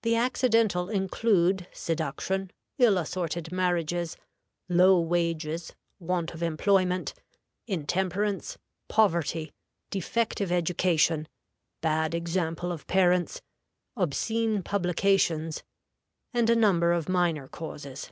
[0.00, 4.16] The accidental include seduction, ill assorted marriages,
[4.70, 7.12] low wages, want of employment,
[7.66, 8.56] intemperance,
[8.88, 9.52] poverty,
[9.90, 11.28] defective education,
[11.82, 13.42] bad example of parents,
[13.94, 15.62] obscene publications,
[16.32, 18.10] and a number of minor causes.